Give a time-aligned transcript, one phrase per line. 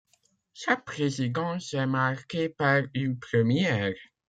[0.55, 3.93] Sa présidence est marquée par une première?